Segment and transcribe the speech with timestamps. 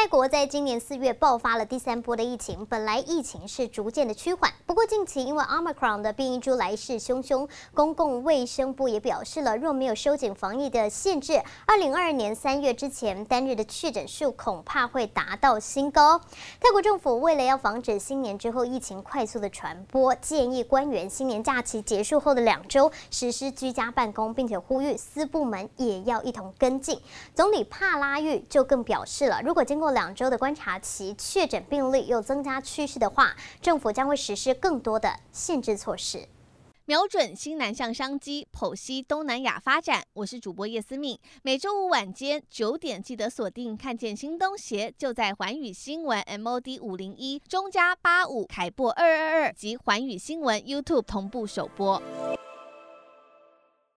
[0.00, 16.16] 泰国在今年四月爆发了第三波的疫情，本来疫情是逐渐的趋缓，不过近期因为 Omicron 的变异株来势汹汹，公共卫生部也表示了，若没有收紧防疫的限制，二零二二年三月之前单日的确诊数恐怕会达到新高。
[16.60, 27.00] 泰国政府为了要防止新年之后疫情快速的传播，建议官员新年假期结束后的两周实施居家办公，并且呼吁私部门也要一同跟进。
[27.34, 36.28] 总理帕拉育就更表示了，如果经过两周的观察期，确诊病例又增加趋势的话，政府将会实施更多的限制措施，
[36.84, 40.02] 瞄准新南向商机，剖析东南亚发展。
[40.14, 52.02] 我是主播叶思敏，每周五晚间九点记得锁定，看见新东协就在环宇新闻 MOD 五零一中加八五凯擘二二二及环宇新闻 YouTube 同步首播。